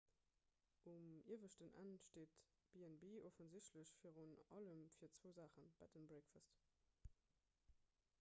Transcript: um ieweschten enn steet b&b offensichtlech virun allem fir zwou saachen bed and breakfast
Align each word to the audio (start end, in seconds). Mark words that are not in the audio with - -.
um 0.91 1.03
ieweschten 1.33 1.73
enn 1.81 1.97
steet 2.07 2.31
b&b 2.73 3.05
offensichtlech 3.29 3.91
virun 4.05 4.33
allem 4.59 4.81
fir 4.97 5.11
zwou 5.19 5.35
saachen 5.41 5.69
bed 5.83 5.95
and 6.01 6.11
breakfast 6.15 6.65